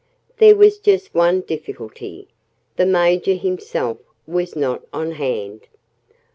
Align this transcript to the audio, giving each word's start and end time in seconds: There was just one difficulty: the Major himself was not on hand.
There 0.37 0.55
was 0.55 0.79
just 0.79 1.13
one 1.13 1.41
difficulty: 1.41 2.27
the 2.75 2.87
Major 2.87 3.35
himself 3.35 3.99
was 4.25 4.55
not 4.55 4.81
on 4.91 5.11
hand. 5.11 5.67